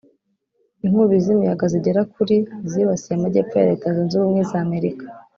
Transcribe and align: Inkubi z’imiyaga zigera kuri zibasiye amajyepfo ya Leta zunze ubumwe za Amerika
Inkubi 0.85 1.15
z’imiyaga 1.23 1.65
zigera 1.73 2.01
kuri 2.13 2.35
zibasiye 2.71 3.13
amajyepfo 3.15 3.53
ya 3.57 3.69
Leta 3.71 3.87
zunze 3.95 4.13
ubumwe 4.15 4.41
za 4.49 4.57
Amerika 4.65 5.03